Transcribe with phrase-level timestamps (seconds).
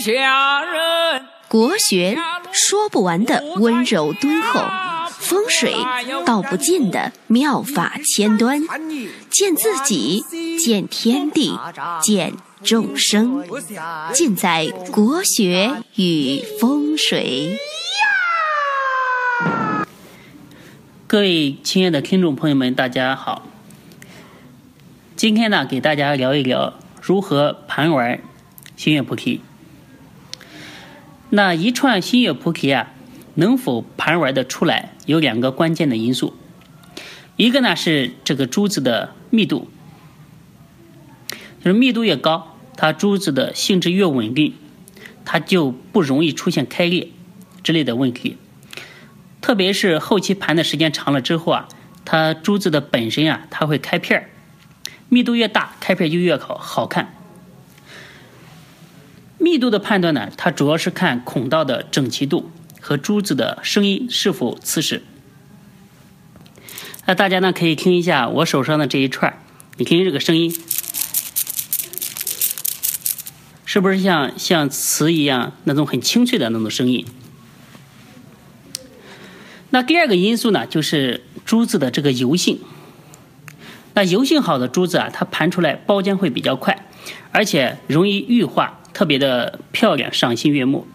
[0.00, 1.26] 下人。
[1.46, 2.16] 国学
[2.52, 4.60] 说不完的温柔敦厚，
[5.10, 5.74] 风水
[6.24, 8.62] 道不尽的妙法千端，
[9.28, 10.24] 见自己，
[10.58, 11.58] 见天地，
[12.00, 13.44] 见众生，
[14.12, 17.58] 尽在国学与风水。
[21.06, 23.42] 各位亲爱的听众朋友们，大家好。
[25.16, 28.20] 今天呢，给大家聊一聊如何盘玩
[28.76, 29.42] 星月菩提。
[31.32, 32.92] 那一串星月菩提啊，
[33.36, 36.36] 能否盘玩的出来，有两个关键的因素。
[37.36, 39.70] 一个呢是这个珠子的密度，
[41.60, 44.54] 就是密度越高，它珠子的性质越稳定，
[45.24, 47.08] 它就不容易出现开裂
[47.62, 48.36] 之类的问题。
[49.40, 51.68] 特别是后期盘的时间长了之后啊，
[52.04, 54.30] 它珠子的本身啊，它会开片儿，
[55.08, 57.14] 密度越大，开片就越好好看。
[59.40, 65.02] 密度的判断呢，它主要是看孔道的整齐度和珠子的声音是否刺实。
[67.06, 69.42] 那大家呢可以听一下我手上的这一串，
[69.78, 70.54] 你听听这个声音，
[73.64, 77.06] 是不是像像瓷一样那种很清脆的那种声音？
[79.70, 82.60] 那第二个因素呢，就是珠子的这个油性。
[83.94, 86.86] 那油性好的珠子啊，它盘出来包浆会比较快，
[87.32, 90.86] 而且容易玉化，特别的漂亮，赏心悦目。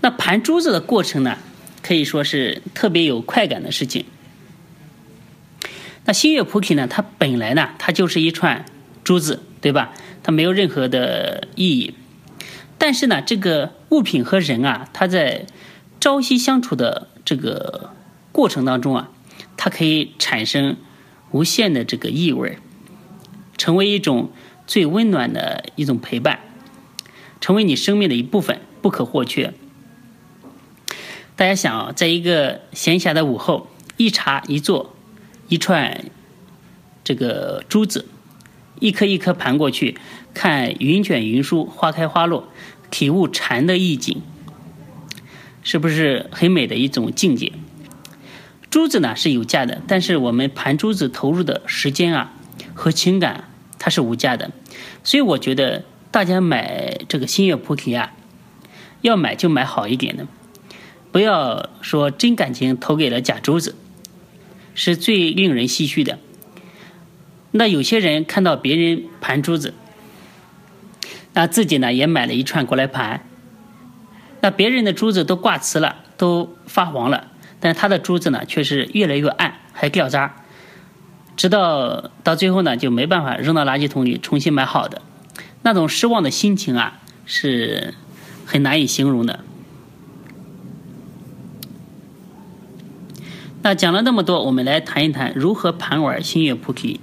[0.00, 1.38] 那盘珠子的过程呢，
[1.82, 4.04] 可以说是特别有快感的事情。
[6.04, 8.66] 那星月菩提呢，它本来呢，它就是一串
[9.02, 9.94] 珠子，对吧？
[10.22, 11.94] 它没有任何的意义。
[12.76, 15.46] 但是呢，这个物品和人啊，它在
[16.00, 17.94] 朝夕相处的这个
[18.32, 19.10] 过程当中啊，
[19.56, 20.76] 它可以产生
[21.30, 22.58] 无限的这个意味，
[23.56, 24.30] 成为一种
[24.66, 26.40] 最温暖的一种陪伴，
[27.40, 29.52] 成为你生命的一部分，不可或缺。
[31.36, 34.94] 大家想啊，在一个闲暇的午后，一茶一坐，
[35.48, 36.04] 一串
[37.02, 38.06] 这个珠子，
[38.78, 39.98] 一颗一颗盘过去，
[40.32, 42.48] 看云卷云舒，花开花落，
[42.90, 44.22] 体悟禅的意境。
[45.62, 47.52] 是不是很美的一种境界？
[48.70, 52.32] 珠子呢是有价的，但是我们盘珠子投入的时间啊
[52.74, 53.48] 和情感，
[53.84, 54.50] 它是无价的。
[55.02, 58.14] 所以我觉得大家买这个星月菩提啊，
[59.02, 60.26] 要买就买好一点的，
[61.12, 63.76] 不要说真感情投给了假珠子，
[64.74, 66.18] 是最令人唏嘘的。
[67.50, 69.74] 那有些人看到别人盘珠子，
[71.34, 73.26] 那自己呢也买了一串过来盘。
[74.40, 80.36] 那别人的珠子都挂瓷了，都发黄了，但他的珠子呢，却是越来越暗，还掉渣，
[81.36, 85.02] 直到到最后呢，就没办法扔到垃圾桶里，重新买好的，
[85.62, 87.94] 那种失望的心情啊，是
[88.46, 89.40] 很难以形容的。
[93.62, 97.00] 那讲了那么多，我们来谈一谈如何盘玩星月菩提。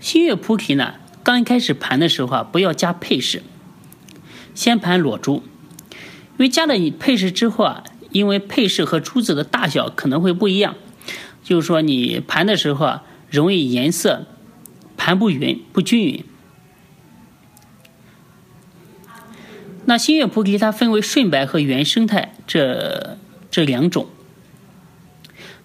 [0.00, 0.94] 星月菩提呢？
[1.24, 3.42] 刚一开始盘的时候啊，不要加配饰，
[4.54, 5.42] 先盘裸珠，
[5.92, 10.74] 因为加了你配饰之后啊，因为配饰和珠子的大小可能会不一样，
[11.42, 14.26] 就是说你盘的时候啊，容易颜色
[14.96, 16.24] 盘不匀、不均匀。
[19.84, 23.16] 那星月菩提它分为顺白和原生态这
[23.50, 24.06] 这两种。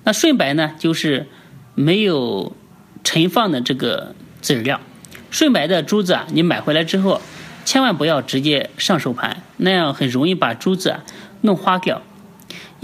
[0.06, 1.28] 那顺白呢，就是
[1.76, 2.56] 没有
[3.04, 4.80] 陈放的这个籽料。
[5.30, 7.22] 顺白的珠子啊，你买回来之后，
[7.66, 11.04] 千万不要直接上手盘，那样很容易把珠子啊
[11.42, 12.02] 弄花掉。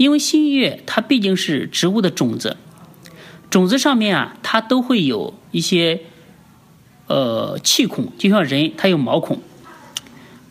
[0.00, 2.56] 因为新月它毕竟是植物的种子，
[3.50, 6.00] 种子上面啊，它都会有一些
[7.06, 9.42] 呃气孔，就像人它有毛孔。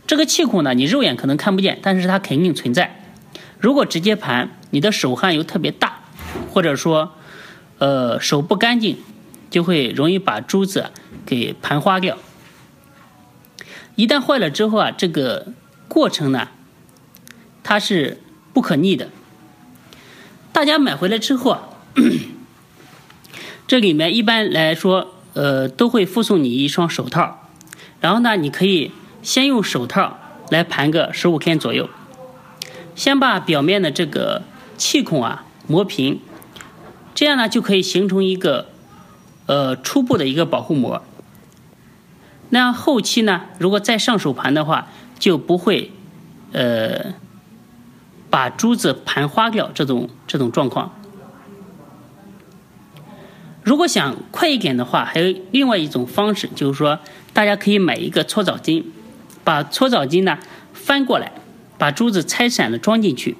[0.05, 3.03] 这个气孔呢，你肉眼可能看不见，但是它肯定存在。
[3.57, 6.03] 如果直接盘，你的手汗又特别大，
[6.51, 7.13] 或者说
[7.79, 8.97] 呃手不干净。
[9.49, 10.91] 就会容易把珠子
[11.25, 12.19] 给盘花掉。
[13.95, 15.53] 一旦坏了之后啊，这个
[15.87, 16.49] 过程呢，
[17.63, 18.21] 它是
[18.53, 19.09] 不可逆的。
[20.51, 21.69] 大家买回来之后啊，
[23.67, 27.49] 这里面一般来说，呃，都会附送你一双手套。
[28.01, 28.91] 然后呢，你可以
[29.21, 30.17] 先用手套
[30.49, 31.89] 来盘个十五天左右，
[32.95, 34.43] 先把表面的这个
[34.77, 36.19] 气孔啊磨平，
[37.13, 38.69] 这样呢就可以形成一个。
[39.45, 41.01] 呃，初步的一个保护膜，
[42.51, 45.91] 那后期呢，如果再上手盘的话，就不会
[46.51, 47.15] 呃
[48.29, 50.95] 把珠子盘花掉这种这种状况。
[53.63, 56.99] 如果想快一点的话，还有另外一种方式，就是说
[57.33, 58.83] 大家可以买一个搓澡巾，
[59.43, 60.39] 把搓澡巾呢
[60.73, 61.31] 翻过来，
[61.77, 63.37] 把珠子拆散了装进去，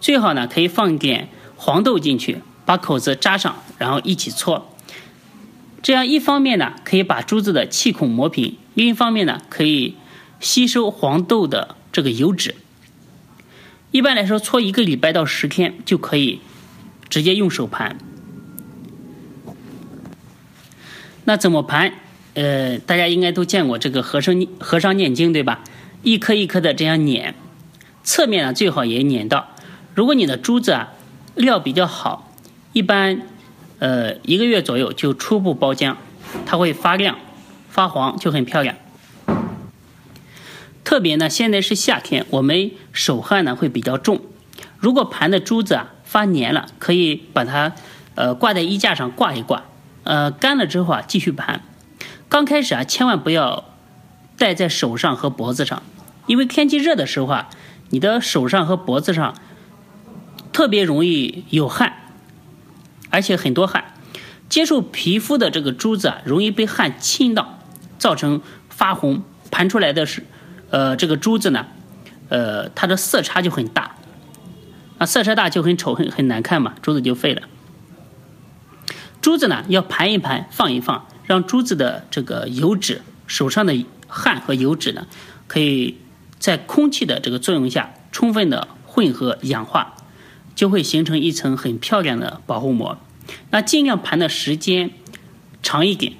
[0.00, 4.70] 最好呢可以放一点黄豆进去，把口子扎上，然后一起搓。
[5.82, 9.96] 这样一方面呢可以把珠子的气孔磨平，另一方面呢可以
[10.38, 12.54] 吸收黄豆的这个油脂。
[13.96, 16.40] 一般来说，搓一个礼拜到十天就可以
[17.08, 17.96] 直接用手盘。
[21.24, 21.94] 那怎么盘？
[22.34, 25.64] 呃，大家应该都见过这个和尚和尚念经对吧？
[26.02, 27.34] 一颗一颗的这样碾，
[28.04, 29.48] 侧面呢最好也碾到。
[29.94, 30.92] 如果你的珠子啊
[31.34, 32.30] 料比较好，
[32.74, 33.22] 一般
[33.78, 35.96] 呃一个月左右就初步包浆，
[36.44, 37.16] 它会发亮
[37.70, 38.76] 发黄，就很漂亮。
[40.86, 44.20] 特别呢，现在是夏天，我们手汗呢会比较重。
[44.78, 47.74] 如果盘的珠子啊发黏了，可以把它
[48.14, 49.64] 呃挂在衣架上挂一挂，
[50.04, 51.62] 呃干了之后啊继续盘。
[52.28, 53.64] 刚开始啊千万不要
[54.38, 55.82] 戴在手上和脖子上，
[56.28, 57.48] 因为天气热的时候啊，
[57.90, 59.34] 你的手上和脖子上
[60.52, 62.12] 特别容易有汗，
[63.10, 63.92] 而且很多汗，
[64.48, 67.58] 接触皮肤的这个珠子啊容易被汗浸到，
[67.98, 70.24] 造成发红，盘出来的是。
[70.70, 71.66] 呃，这个珠子呢，
[72.28, 73.96] 呃，它的色差就很大，
[74.98, 77.42] 啊，色差大就很丑，很很难看嘛，珠子就废了。
[79.20, 85.06] 珠子呢，要盘一盘，放一放，让珠子的这个油脂，手上的汗和油脂呢，
[85.46, 85.98] 可以
[86.38, 89.94] 在空气的这个作用下，充分的混合氧化，
[90.54, 92.98] 就会形成一层很漂亮的保护膜。
[93.50, 94.90] 那尽量盘的时间
[95.62, 96.12] 长一点，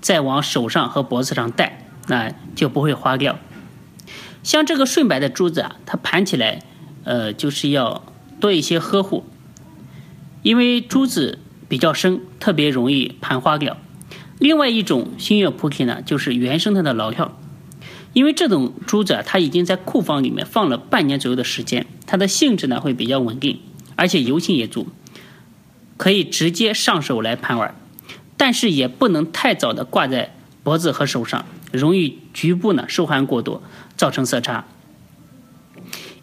[0.00, 1.86] 再往手上和脖子上戴。
[2.10, 3.38] 那就不会花掉。
[4.42, 6.60] 像这个顺白的珠子啊，它盘起来，
[7.04, 8.04] 呃，就是要
[8.40, 9.24] 多一些呵护，
[10.42, 13.76] 因为珠子比较深，特别容易盘花掉。
[14.40, 17.38] 另外一种星月菩提呢，就是原生态的老跳，
[18.12, 23.60] 因为这种珠子啊，它已经在库房里面放了半年左右的时间，它的性质呢会比较稳定，
[23.94, 24.88] 而且油性也足，
[25.96, 27.72] 可以直接上手来盘玩，
[28.36, 30.34] 但是也不能太早的挂在
[30.64, 31.44] 脖子和手上。
[31.72, 33.62] 容易局部呢受寒过多，
[33.96, 34.64] 造成色差。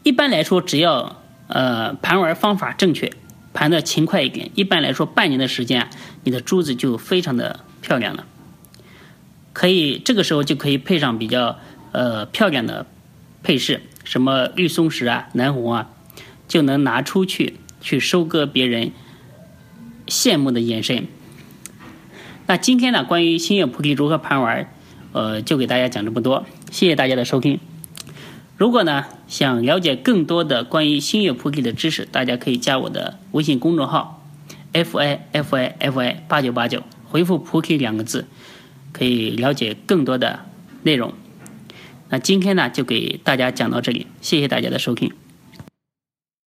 [0.04, 3.12] 一般来说，只要呃盘玩方法正确，
[3.54, 5.90] 盘的勤快一点，一般来说半年的时间，
[6.24, 8.26] 你的珠子就非常的漂亮了。
[9.54, 11.58] 可以这个时候就可以配上比较
[11.92, 12.86] 呃漂亮的
[13.44, 15.90] 配饰，什么绿松石啊、南红啊，
[16.48, 18.92] 就能拿出去去收割别人
[20.06, 21.08] 羡慕的眼神。
[22.46, 24.72] 那今天呢，关于星月菩提如何盘玩？
[25.18, 27.60] 呃，就给大家讲这么多，谢谢大家的收听。
[28.56, 34.24] 如果呢想了解更多的关于星月菩提的知识，大家可以加我的微信公众号
[34.74, 38.28] f i f i f i 八九八九，回复“菩提”两个字，
[38.92, 40.46] 可以了解更多的
[40.84, 41.16] 内容。
[42.10, 45.12] 那今天呢就给大家讲到这里，谢谢大家的收听。